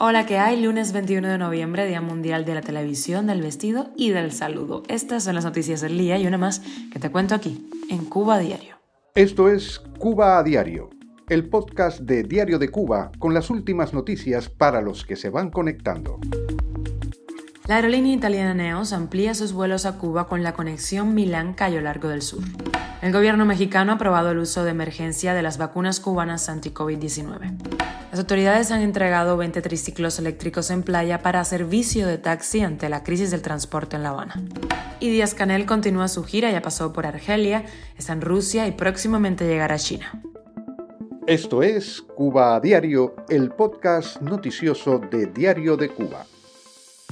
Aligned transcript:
Hola, 0.00 0.26
¿qué 0.26 0.38
hay? 0.38 0.60
Lunes 0.60 0.92
21 0.92 1.28
de 1.28 1.38
noviembre, 1.38 1.86
Día 1.86 2.00
Mundial 2.00 2.44
de 2.44 2.54
la 2.54 2.60
Televisión, 2.60 3.28
del 3.28 3.40
Vestido 3.40 3.92
y 3.96 4.10
del 4.10 4.32
Saludo. 4.32 4.82
Estas 4.88 5.22
son 5.22 5.36
las 5.36 5.44
noticias 5.44 5.80
del 5.80 5.96
día 5.96 6.18
y 6.18 6.26
una 6.26 6.38
más 6.38 6.60
que 6.92 6.98
te 6.98 7.08
cuento 7.08 7.36
aquí, 7.36 7.70
en 7.88 8.04
Cuba 8.04 8.40
Diario. 8.40 8.74
Esto 9.14 9.48
es 9.48 9.80
Cuba 9.96 10.38
a 10.38 10.42
Diario, 10.42 10.90
el 11.28 11.48
podcast 11.48 12.00
de 12.00 12.24
Diario 12.24 12.58
de 12.58 12.68
Cuba 12.68 13.12
con 13.20 13.32
las 13.32 13.48
últimas 13.48 13.94
noticias 13.94 14.48
para 14.48 14.82
los 14.82 15.04
que 15.04 15.14
se 15.14 15.30
van 15.30 15.50
conectando. 15.50 16.18
La 17.68 17.76
aerolínea 17.76 18.12
italiana 18.12 18.54
Neos 18.54 18.92
amplía 18.92 19.34
sus 19.34 19.52
vuelos 19.52 19.86
a 19.86 19.98
Cuba 19.98 20.26
con 20.26 20.42
la 20.42 20.54
conexión 20.54 21.14
Milán-Cayo 21.14 21.80
Largo 21.80 22.08
del 22.08 22.22
Sur. 22.22 22.42
El 23.02 23.12
gobierno 23.12 23.44
mexicano 23.44 23.92
ha 23.92 23.94
aprobado 23.94 24.32
el 24.32 24.38
uso 24.38 24.64
de 24.64 24.72
emergencia 24.72 25.32
de 25.32 25.42
las 25.42 25.58
vacunas 25.58 26.00
cubanas 26.00 26.48
anti-COVID-19. 26.48 27.83
Las 28.14 28.20
autoridades 28.20 28.70
han 28.70 28.80
entregado 28.80 29.36
20 29.36 29.60
triciclos 29.60 30.20
eléctricos 30.20 30.70
en 30.70 30.84
playa 30.84 31.18
para 31.18 31.44
servicio 31.44 32.06
de 32.06 32.16
taxi 32.16 32.60
ante 32.60 32.88
la 32.88 33.02
crisis 33.02 33.32
del 33.32 33.42
transporte 33.42 33.96
en 33.96 34.04
La 34.04 34.10
Habana. 34.10 34.40
Y 35.00 35.10
Díaz 35.10 35.34
Canel 35.34 35.66
continúa 35.66 36.06
su 36.06 36.22
gira, 36.22 36.52
ya 36.52 36.62
pasó 36.62 36.92
por 36.92 37.06
Argelia, 37.06 37.64
está 37.98 38.12
en 38.12 38.20
Rusia 38.20 38.68
y 38.68 38.70
próximamente 38.70 39.48
llegará 39.48 39.74
a 39.74 39.78
China. 39.78 40.22
Esto 41.26 41.64
es 41.64 42.02
Cuba 42.02 42.54
a 42.54 42.60
Diario, 42.60 43.16
el 43.28 43.50
podcast 43.50 44.20
noticioso 44.20 45.00
de 45.00 45.26
Diario 45.26 45.76
de 45.76 45.88
Cuba. 45.88 46.24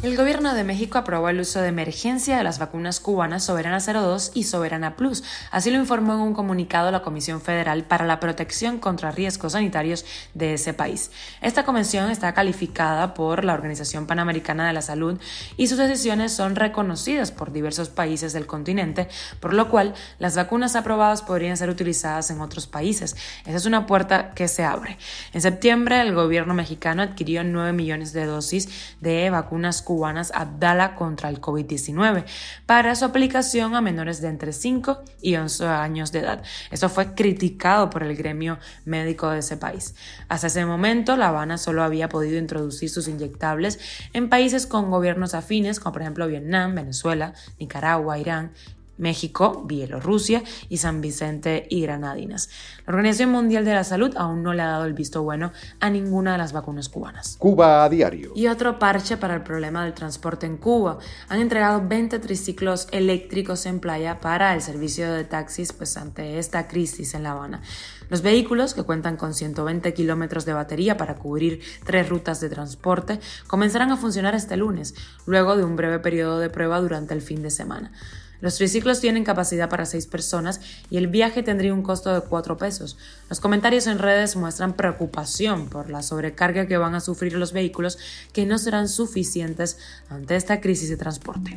El 0.03 0.17
gobierno 0.17 0.53
de 0.53 0.65
México 0.65 0.99
aprobó 0.99 1.29
el 1.29 1.39
uso 1.39 1.61
de 1.61 1.69
emergencia 1.69 2.37
de 2.37 2.43
las 2.43 2.59
vacunas 2.59 2.99
cubanas 2.99 3.45
Soberana 3.45 3.79
02 3.79 4.33
y 4.35 4.43
Soberana 4.43 4.97
Plus. 4.97 5.23
Así 5.53 5.71
lo 5.71 5.79
informó 5.79 6.15
en 6.15 6.19
un 6.23 6.35
comunicado 6.35 6.91
la 6.91 7.03
Comisión 7.03 7.41
Federal 7.41 7.85
para 7.85 8.05
la 8.05 8.19
Protección 8.19 8.81
contra 8.81 9.13
Riesgos 9.13 9.53
Sanitarios 9.53 10.05
de 10.35 10.55
ese 10.55 10.75
país. 10.75 11.13
Esta 11.41 11.65
convención 11.65 12.11
está 12.11 12.35
calificada 12.35 13.15
por 13.15 13.45
la 13.45 13.55
Organización 13.55 14.09
Panamericana 14.09 14.67
de 14.67 14.73
la 14.73 14.83
Salud 14.83 15.21
y 15.57 15.69
sus 15.69 15.79
decisiones 15.79 16.33
son 16.33 16.57
reconocidas 16.57 17.31
por 17.31 17.53
diversos 17.53 17.89
países 17.89 18.33
del 18.33 18.49
continente, 18.49 19.07
por 19.39 19.55
lo 19.55 19.69
cual 19.69 19.95
las 20.19 20.35
vacunas 20.35 20.75
aprobadas 20.75 21.23
podrían 21.23 21.57
ser 21.57 21.71
utilizadas 21.71 22.29
en 22.33 22.41
otros 22.41 22.67
países. 22.67 23.15
Esa 23.47 23.57
es 23.57 23.67
una 23.67 23.87
puerta 23.87 24.33
que 24.33 24.49
se 24.49 24.65
abre. 24.65 24.99
En 25.33 25.41
septiembre, 25.41 26.01
el 26.01 26.13
gobierno 26.13 26.55
mexicano 26.55 27.03
adquirió 27.03 27.45
9 27.45 27.73
millones 27.73 28.13
de 28.13 28.27
dosis 28.27 28.97
de 29.01 29.31
vacunas 29.31 29.81
cubanas 29.81 29.92
cubanas 29.93 30.33
Abdala 30.35 30.95
contra 30.95 31.29
el 31.29 31.39
COVID-19 31.39 32.25
para 32.65 32.95
su 32.95 33.05
aplicación 33.05 33.75
a 33.75 33.83
menores 33.83 34.23
de 34.23 34.29
entre 34.29 34.55
5 34.55 35.03
y 35.21 35.37
11 35.37 35.67
años 35.67 36.13
de 36.13 36.21
edad. 36.21 36.43
Esto 36.71 36.89
fue 36.89 37.15
criticado 37.15 37.91
por 37.91 38.03
el 38.03 38.17
gremio 38.17 38.59
médico 38.87 39.29
de 39.29 39.41
ese 39.41 39.59
país. 39.59 39.95
Hasta 40.31 40.47
ese 40.47 40.65
momento, 40.65 41.19
La 41.19 41.29
Habana 41.29 41.59
solo 41.59 41.83
había 41.83 42.09
podido 42.09 42.39
introducir 42.39 42.89
sus 42.89 43.07
inyectables 43.07 43.79
en 44.15 44.31
países 44.31 44.67
con 44.67 44.91
gobiernos 44.91 45.35
afines, 45.35 45.79
como 45.79 45.93
por 45.93 46.01
ejemplo 46.01 46.27
Vietnam, 46.27 46.75
Venezuela, 46.75 47.35
Nicaragua, 47.59 48.19
Irán, 48.19 48.53
México, 48.99 49.65
Bielorrusia 49.67 50.43
y 50.69 50.79
San 50.79 51.01
Vicente 51.01 51.67
y 51.71 51.83
Granadinas. 51.83 52.51
La 52.87 52.93
Organización 52.93 53.31
Mundial 53.31 53.65
de 53.65 53.75
la 53.75 53.85
Salud 53.85 54.15
aún 54.17 54.43
no 54.43 54.55
le 54.55 54.63
ha 54.63 54.67
dado 54.67 54.85
el 54.85 54.93
visto 54.93 55.23
bueno 55.23 55.53
a 55.81 55.91
ninguna 55.91 56.33
de 56.33 56.39
las 56.39 56.53
vacunas 56.53 56.89
cubanas. 56.89 57.37
Cuba 57.39 57.85
a 57.85 57.89
diario. 57.89 58.33
Y 58.35 58.47
otro 58.47 58.79
parche 58.79 59.17
para 59.17 59.35
el 59.35 59.43
problema 59.43 59.85
del 59.85 59.95
transporte 59.95 60.47
en 60.47 60.57
Cuba. 60.57 60.99
Han 61.29 61.41
entregado 61.41 61.87
20 61.87 62.19
triciclos 62.19 62.89
eléctricos 62.93 63.67
en 63.67 63.81
playa 63.81 64.21
para 64.21 64.55
el 64.55 64.63
servicio 64.63 65.13
de 65.13 65.25
taxis 65.25 65.73
pues 65.73 65.97
ante 65.97 66.39
esta 66.39 66.69
crisis 66.69 67.15
en 67.15 67.23
La 67.23 67.33
Habana. 67.33 67.63
Los 68.09 68.23
vehículos, 68.23 68.75
que 68.75 68.83
cuentan 68.83 69.17
con 69.17 69.33
120 69.33 69.95
kilómetros 69.95 70.45
de 70.45 70.53
batería 70.53 70.97
para 70.97 71.17
cubrir 71.17 71.61
tres 71.85 72.09
rutas 72.09 72.41
de 72.41 72.51
transporte, 72.51 73.21
comenzarán 73.47 73.91
a 73.91 73.97
funcionar 73.97 74.35
este 74.35 74.57
lunes, 74.57 74.95
luego 75.27 75.57
de 75.57 75.65
un 75.65 75.77
breve 75.77 75.99
periodo 75.99 76.39
de 76.39 76.51
prueba 76.51 76.81
durante 76.81 77.15
el 77.15 77.23
fin 77.23 77.43
de 77.43 77.51
semana. 77.51 77.93
Los 78.43 78.57
triciclos 78.57 79.01
tienen 79.01 79.23
capacidad 79.23 79.71
para 79.71 79.87
seis 79.87 80.07
personas 80.07 80.61
y 80.91 80.97
el 80.97 81.07
viaje 81.07 81.45
tendría 81.45 81.73
un 81.73 81.83
costo 81.83 82.13
de 82.13 82.21
cuatro 82.23 82.59
pesos. 82.59 82.99
Los 83.31 83.39
comentarios 83.39 83.87
en 83.87 84.01
redes 84.01 84.35
muestran 84.35 84.75
preocupación 84.75 85.69
por 85.69 85.89
la 85.89 86.03
sobrecarga 86.03 86.67
que 86.67 86.77
van 86.77 86.97
a 86.97 87.01
sufrir 87.01 87.35
los 87.35 87.53
vehículos 87.53 87.99
que 88.33 88.45
no 88.45 88.59
serán 88.59 88.89
suficientes 88.89 89.79
ante 90.11 90.35
esta 90.35 90.61
crisis 90.61 90.91
de 90.91 90.97
transporte. 90.97 91.55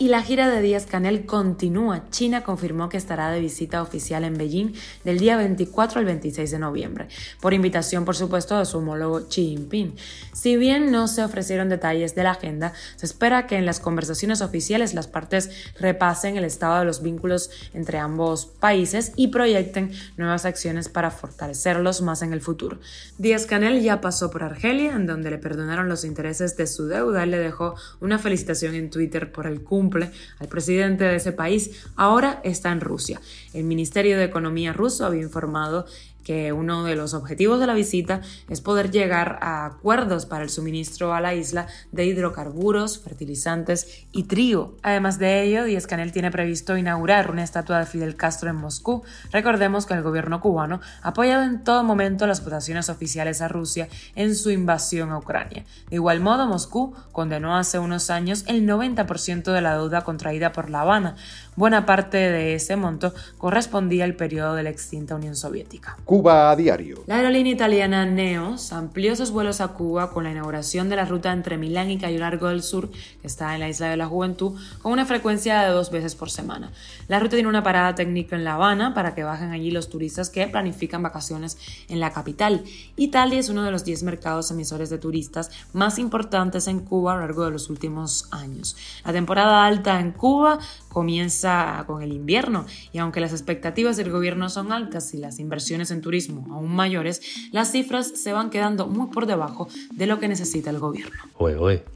Y 0.00 0.08
la 0.08 0.22
gira 0.22 0.50
de 0.50 0.60
Díaz 0.60 0.86
Canel 0.86 1.24
continúa. 1.24 2.10
China 2.10 2.42
confirmó 2.42 2.88
que 2.88 2.96
estará 2.96 3.30
de 3.30 3.38
visita 3.38 3.80
oficial 3.80 4.24
en 4.24 4.36
Beijing 4.36 4.74
del 5.04 5.20
día 5.20 5.36
24 5.36 6.00
al 6.00 6.04
26 6.04 6.50
de 6.50 6.58
noviembre, 6.58 7.08
por 7.40 7.54
invitación 7.54 8.04
por 8.04 8.16
supuesto 8.16 8.58
de 8.58 8.64
su 8.64 8.78
homólogo 8.78 9.28
Xi 9.28 9.50
Jinping. 9.50 9.94
Si 10.32 10.56
bien 10.56 10.90
no 10.90 11.06
se 11.06 11.22
ofrecieron 11.22 11.68
detalles 11.68 12.16
de 12.16 12.24
la 12.24 12.32
agenda, 12.32 12.72
se 12.96 13.06
espera 13.06 13.46
que 13.46 13.56
en 13.56 13.66
las 13.66 13.78
conversaciones 13.78 14.40
oficiales 14.40 14.94
las 14.94 15.06
partes 15.06 15.50
repasen 15.78 16.23
el 16.24 16.44
estado 16.44 16.78
de 16.78 16.84
los 16.84 17.02
vínculos 17.02 17.50
entre 17.74 17.98
ambos 17.98 18.46
países 18.46 19.12
y 19.16 19.28
proyecten 19.28 19.92
nuevas 20.16 20.44
acciones 20.44 20.88
para 20.88 21.10
fortalecerlos 21.10 22.02
más 22.02 22.22
en 22.22 22.32
el 22.32 22.40
futuro. 22.40 22.78
Díaz 23.18 23.46
Canel 23.46 23.82
ya 23.82 24.00
pasó 24.00 24.30
por 24.30 24.42
Argelia, 24.42 24.92
en 24.92 25.06
donde 25.06 25.30
le 25.30 25.38
perdonaron 25.38 25.88
los 25.88 26.04
intereses 26.04 26.56
de 26.56 26.66
su 26.66 26.86
deuda 26.86 27.26
y 27.26 27.30
le 27.30 27.38
dejó 27.38 27.74
una 28.00 28.18
felicitación 28.18 28.74
en 28.74 28.90
Twitter 28.90 29.30
por 29.30 29.46
el 29.46 29.62
cumple 29.62 30.10
al 30.38 30.48
presidente 30.48 31.04
de 31.04 31.16
ese 31.16 31.32
país. 31.32 31.84
Ahora 31.96 32.40
está 32.44 32.72
en 32.72 32.80
Rusia. 32.80 33.20
El 33.52 33.64
Ministerio 33.64 34.16
de 34.16 34.24
Economía 34.24 34.72
ruso 34.72 35.04
había 35.04 35.22
informado 35.22 35.86
que 36.24 36.52
uno 36.52 36.84
de 36.84 36.96
los 36.96 37.14
objetivos 37.14 37.60
de 37.60 37.66
la 37.66 37.74
visita 37.74 38.22
es 38.48 38.60
poder 38.60 38.90
llegar 38.90 39.38
a 39.40 39.66
acuerdos 39.66 40.26
para 40.26 40.42
el 40.42 40.50
suministro 40.50 41.14
a 41.14 41.20
la 41.20 41.34
isla 41.34 41.66
de 41.92 42.06
hidrocarburos, 42.06 42.98
fertilizantes 42.98 44.06
y 44.10 44.24
trigo. 44.24 44.76
Además 44.82 45.18
de 45.18 45.42
ello, 45.42 45.64
Díaz 45.64 45.86
Canel 45.86 46.12
tiene 46.12 46.30
previsto 46.30 46.76
inaugurar 46.76 47.30
una 47.30 47.44
estatua 47.44 47.78
de 47.78 47.86
Fidel 47.86 48.16
Castro 48.16 48.50
en 48.50 48.56
Moscú. 48.56 49.02
Recordemos 49.30 49.86
que 49.86 49.94
el 49.94 50.02
gobierno 50.02 50.40
cubano 50.40 50.80
ha 51.02 51.08
apoyado 51.08 51.44
en 51.44 51.62
todo 51.62 51.84
momento 51.84 52.26
las 52.26 52.42
votaciones 52.42 52.88
oficiales 52.88 53.40
a 53.40 53.48
Rusia 53.48 53.88
en 54.14 54.34
su 54.34 54.50
invasión 54.50 55.10
a 55.10 55.18
Ucrania. 55.18 55.64
De 55.90 55.96
igual 55.96 56.20
modo, 56.20 56.46
Moscú 56.46 56.94
condenó 57.12 57.56
hace 57.56 57.78
unos 57.78 58.10
años 58.10 58.44
el 58.46 58.66
90% 58.66 59.52
de 59.52 59.60
la 59.60 59.74
deuda 59.74 60.02
contraída 60.02 60.52
por 60.52 60.70
La 60.70 60.80
Habana. 60.80 61.16
Buena 61.56 61.86
parte 61.86 62.16
de 62.16 62.54
ese 62.54 62.76
monto 62.76 63.14
correspondía 63.38 64.04
al 64.04 64.14
periodo 64.14 64.54
de 64.54 64.64
la 64.64 64.70
extinta 64.70 65.14
Unión 65.14 65.36
Soviética. 65.36 65.96
Cuba 66.14 66.52
a 66.52 66.54
diario. 66.54 67.02
La 67.08 67.16
aerolínea 67.16 67.52
italiana 67.52 68.06
Neos 68.06 68.72
amplió 68.72 69.16
sus 69.16 69.32
vuelos 69.32 69.60
a 69.60 69.72
Cuba 69.72 70.12
con 70.12 70.22
la 70.22 70.30
inauguración 70.30 70.88
de 70.88 70.94
la 70.94 71.06
ruta 71.06 71.32
entre 71.32 71.58
Milán 71.58 71.90
y 71.90 71.98
Cayo 71.98 72.20
Largo 72.20 72.46
del 72.46 72.62
Sur, 72.62 72.88
que 72.88 73.26
está 73.26 73.52
en 73.54 73.58
la 73.58 73.68
Isla 73.68 73.88
de 73.88 73.96
la 73.96 74.06
Juventud, 74.06 74.56
con 74.80 74.92
una 74.92 75.06
frecuencia 75.06 75.62
de 75.62 75.70
dos 75.70 75.90
veces 75.90 76.14
por 76.14 76.30
semana. 76.30 76.70
La 77.08 77.18
ruta 77.18 77.34
tiene 77.34 77.48
una 77.48 77.64
parada 77.64 77.96
técnica 77.96 78.36
en 78.36 78.44
La 78.44 78.54
Habana 78.54 78.94
para 78.94 79.16
que 79.16 79.24
bajen 79.24 79.50
allí 79.50 79.72
los 79.72 79.88
turistas 79.88 80.30
que 80.30 80.46
planifican 80.46 81.02
vacaciones 81.02 81.58
en 81.88 81.98
la 81.98 82.12
capital. 82.12 82.62
Italia 82.94 83.40
es 83.40 83.48
uno 83.48 83.64
de 83.64 83.72
los 83.72 83.84
10 83.84 84.04
mercados 84.04 84.52
emisores 84.52 84.90
de 84.90 84.98
turistas 84.98 85.50
más 85.72 85.98
importantes 85.98 86.68
en 86.68 86.78
Cuba 86.78 87.14
a 87.14 87.16
lo 87.16 87.22
largo 87.22 87.44
de 87.44 87.50
los 87.50 87.70
últimos 87.70 88.28
años. 88.30 88.76
La 89.04 89.12
temporada 89.12 89.66
alta 89.66 89.98
en 89.98 90.12
Cuba 90.12 90.60
comienza 90.94 91.82
con 91.88 92.02
el 92.02 92.12
invierno 92.12 92.66
y 92.92 92.98
aunque 92.98 93.20
las 93.20 93.32
expectativas 93.32 93.96
del 93.96 94.12
gobierno 94.12 94.48
son 94.48 94.70
altas 94.70 95.12
y 95.12 95.18
las 95.18 95.40
inversiones 95.40 95.90
en 95.90 96.00
turismo 96.00 96.46
aún 96.52 96.72
mayores, 96.72 97.20
las 97.50 97.72
cifras 97.72 98.06
se 98.06 98.32
van 98.32 98.48
quedando 98.48 98.86
muy 98.86 99.08
por 99.08 99.26
debajo 99.26 99.68
de 99.92 100.06
lo 100.06 100.20
que 100.20 100.28
necesita 100.28 100.70
el 100.70 100.78
gobierno. 100.78 101.18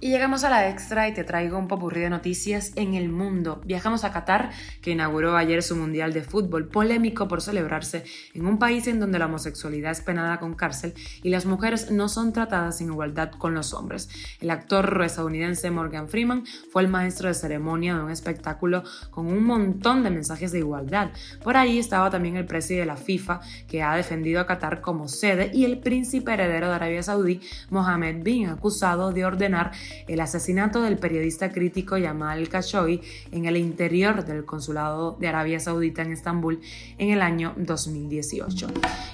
Y 0.01 0.11
llegamos 0.11 0.43
a 0.43 0.51
la 0.51 0.69
extra 0.69 1.09
y 1.09 1.15
te 1.15 1.23
traigo 1.23 1.59
un 1.59 1.69
popurrí 1.69 2.01
de 2.01 2.11
noticias 2.11 2.73
en 2.75 2.95
el 2.95 3.09
mundo. 3.09 3.61
Viajamos 3.65 4.03
a 4.03 4.11
Qatar, 4.11 4.51
que 4.83 4.91
inauguró 4.91 5.37
ayer 5.37 5.63
su 5.63 5.77
Mundial 5.77 6.13
de 6.13 6.23
Fútbol, 6.23 6.67
polémico 6.67 7.29
por 7.29 7.41
celebrarse 7.41 8.05
en 8.35 8.47
un 8.47 8.59
país 8.59 8.89
en 8.89 8.99
donde 8.99 9.21
la 9.21 9.27
homosexualidad 9.27 9.93
es 9.93 10.01
penada 10.01 10.41
con 10.41 10.55
cárcel 10.55 10.95
y 11.23 11.31
las 11.31 11.47
mujeres 11.47 11.93
no 11.93 12.09
son 12.09 12.33
tratadas 12.33 12.81
en 12.81 12.89
igualdad 12.89 13.31
con 13.31 13.55
los 13.55 13.75
hombres. 13.75 14.09
El 14.41 14.51
actor 14.51 15.01
estadounidense 15.05 15.71
Morgan 15.71 16.09
Freeman 16.09 16.45
fue 16.73 16.83
el 16.83 16.89
maestro 16.89 17.29
de 17.29 17.35
ceremonia 17.35 17.95
de 17.95 18.03
un 18.03 18.11
espectáculo 18.11 18.83
con 19.11 19.27
un 19.27 19.45
montón 19.45 20.03
de 20.03 20.11
mensajes 20.11 20.53
de 20.53 20.59
igualdad. 20.59 21.11
Por 21.43 21.57
ahí 21.57 21.79
estaba 21.79 22.11
también 22.11 22.37
el 22.37 22.47
presidente 22.47 22.69
de 22.69 22.87
la 22.87 22.97
FIFA, 22.97 23.41
que 23.67 23.83
ha 23.83 23.95
defendido 23.95 24.41
a 24.41 24.47
Qatar 24.47 24.81
como 24.81 25.09
sede, 25.09 25.51
y 25.55 25.65
el 25.65 25.79
príncipe 25.79 26.33
heredero 26.33 26.69
de 26.69 26.75
Arabia 26.75 27.03
Saudí, 27.03 27.41
Mohammed 27.71 28.23
bin, 28.23 28.49
acusado 28.49 29.13
de 29.13 29.25
ordenar 29.25 29.73
el 30.07 30.21
asesinato 30.21 30.83
del 30.83 30.99
periodista 30.99 31.51
crítico 31.51 31.97
Yamal 31.97 32.49
Khashoggi 32.49 33.01
en 33.33 33.47
el 33.47 33.57
interior 33.57 34.25
del 34.25 34.45
consulado 34.45 35.17
de 35.19 35.29
Arabia 35.29 35.61
Saudita 35.61 36.03
en 36.03 36.13
Estambul 36.13 36.61
en 36.99 37.11
el 37.11 37.23
año 37.23 37.55
2018. 37.57 38.69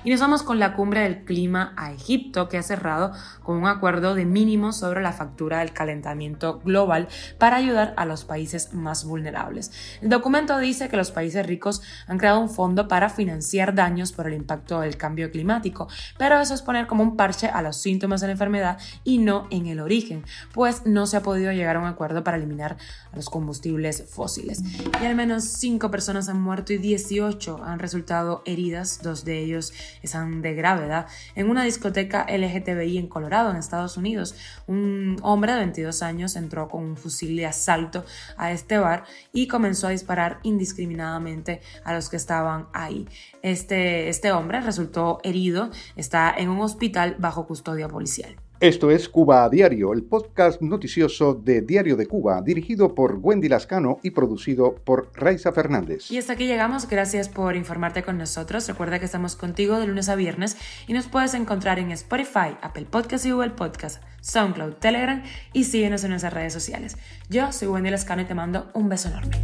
Y 0.05 0.11
nos 0.11 0.21
vamos 0.21 0.43
con 0.43 0.59
la 0.59 0.75
cumbre 0.75 1.01
del 1.01 1.25
clima 1.25 1.73
a 1.77 1.93
Egipto, 1.93 2.49
que 2.49 2.59
ha 2.59 2.63
cerrado 2.63 3.13
con 3.43 3.57
un 3.57 3.67
acuerdo 3.67 4.15
de 4.15 4.25
mínimos 4.25 4.79
sobre 4.79 5.03
la 5.03 5.13
factura 5.13 5.61
del 5.61 5.73
calentamiento 5.73 6.61
global 6.65 7.09
para 7.39 7.57
ayudar 7.57 7.95
a 7.97 8.05
los 8.05 8.25
países 8.25 8.75
más 8.75 9.05
vulnerables. 9.05 9.64
Mundiales. 9.69 9.99
El 10.01 10.09
documento 10.09 10.59
dice 10.59 10.89
que 10.89 10.97
los 10.97 11.11
países 11.11 11.47
ricos 11.47 11.83
han 12.07 12.19
creado 12.19 12.41
un 12.41 12.51
fondo 12.51 12.89
para 12.89 13.09
financiar 13.09 13.75
daños 13.75 14.13
por 14.13 14.27
el 14.27 14.35
impacto 14.35 14.81
del 14.81 14.97
cambio 14.97 15.31
climático, 15.31 15.89
pero 16.19 16.41
eso 16.41 16.55
es 16.55 16.63
poner 16.63 16.87
como 16.87 17.03
un 17.03 17.17
parche 17.17 17.49
a 17.49 17.63
los 17.63 17.77
síntomas 17.77 18.21
de 18.21 18.29
la 18.29 18.33
enfermedad 18.33 18.79
y 19.05 19.19
no 19.19 19.47
en 19.51 19.67
el 19.67 19.81
origen, 19.81 20.25
pues 20.53 20.87
no 20.87 21.07
se 21.07 21.17
ha 21.17 21.23
podido 21.23 21.53
llegar 21.53 21.77
a 21.77 21.81
un 21.81 21.87
acuerdo 21.87 22.25
para 22.25 22.37
eliminar 22.37 22.77
a 23.13 23.17
los 23.17 23.29
combustibles 23.31 24.05
fósiles. 24.09 24.63
Y 25.01 25.05
al 25.05 25.15
menos 25.15 25.45
5 25.45 25.91
personas 25.91 26.29
han 26.29 26.41
muerto 26.41 26.73
y 26.73 26.79
18 26.79 27.63
han 27.65 27.79
resultado 27.79 28.43
heridas, 28.47 29.01
dos 29.03 29.25
de 29.25 29.39
ellos 29.39 29.73
están 30.03 30.43
de 30.43 30.55
gravedad, 30.55 31.07
en 31.35 31.51
una 31.51 31.65
discoteca 31.65 32.27
LGTBI 32.29 32.99
en 32.99 33.09
Colorado, 33.09 33.51
en 33.51 33.57
Estados 33.57 33.97
Unidos. 33.97 34.35
Un 34.67 35.17
hombre 35.23 35.53
de 35.53 35.59
22 35.59 36.03
años 36.03 36.37
entró 36.37 36.69
con 36.69 36.83
un 36.83 36.97
fusil 36.97 37.37
de 37.37 37.47
asalto 37.47 38.05
a 38.37 38.53
este 38.53 38.79
bar 38.79 39.05
y 39.33 39.47
comenzó 39.55 39.87
a 39.87 39.91
disparar 39.91 40.41
indiscriminadamente 40.43 41.61
a 41.85 41.95
los 41.95 42.09
que 42.09 42.17
estaban 42.17 42.67
ahí. 42.73 43.07
Este, 43.41 44.09
este 44.09 44.33
hombre 44.33 44.61
resultó 44.61 45.21
herido, 45.23 45.71
está 45.95 46.35
en 46.37 46.49
un 46.49 46.61
hospital 46.61 47.15
bajo 47.21 47.47
custodia 47.47 47.87
policial. 47.87 48.35
Esto 48.61 48.93
es 48.93 49.09
Cuba 49.09 49.45
a 49.45 49.49
Diario, 49.49 49.93
el 49.93 50.05
podcast 50.05 50.63
noticioso 50.63 51.35
de 51.35 51.61
Diario 51.61 51.97
de 51.97 52.07
Cuba, 52.07 52.41
dirigido 52.41 52.95
por 52.95 53.19
Wendy 53.21 53.49
Lascano 53.49 53.99
y 54.03 54.11
producido 54.11 54.77
por 54.77 55.11
Raiza 55.13 55.53
Fernández. 55.53 56.09
Y 56.11 56.19
hasta 56.19 56.35
aquí 56.35 56.47
llegamos, 56.47 56.89
gracias 56.89 57.29
por 57.29 57.57
informarte 57.57 58.05
con 58.05 58.17
nosotros. 58.17 58.69
Recuerda 58.69 59.01
que 59.01 59.07
estamos 59.07 59.35
contigo 59.35 59.81
de 59.81 59.89
lunes 59.89 60.09
a 60.09 60.15
viernes 60.15 60.57
y 60.87 60.93
nos 60.93 61.09
puedes 61.09 61.35
encontrar 61.35 61.81
en 61.81 61.91
Spotify, 61.91 62.57
Apple 62.63 62.87
Podcast 62.89 63.27
y 63.27 63.33
Google 63.33 63.51
Podcast, 63.51 64.01
SoundCloud, 64.21 64.75
Telegram 64.75 65.23
y 65.53 65.65
síguenos 65.65 66.05
en 66.05 66.11
nuestras 66.11 66.33
redes 66.33 66.53
sociales. 66.53 66.97
Yo 67.29 67.51
soy 67.51 67.67
Wendy 67.69 67.91
Lascano 67.91 68.23
y 68.23 68.27
te 68.27 68.35
mando 68.35 68.71
un 68.73 68.89
beso 68.89 69.09
enorme. 69.09 69.37